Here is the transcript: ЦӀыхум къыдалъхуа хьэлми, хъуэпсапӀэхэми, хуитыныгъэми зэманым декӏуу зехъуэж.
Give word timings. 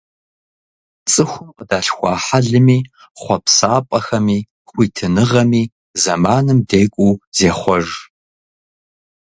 ЦӀыхум 1.11 1.49
къыдалъхуа 1.55 2.13
хьэлми, 2.25 2.79
хъуэпсапӀэхэми, 3.19 4.39
хуитыныгъэми 4.69 5.63
зэманым 6.01 6.59
декӏуу 6.69 7.13
зехъуэж. 7.37 7.87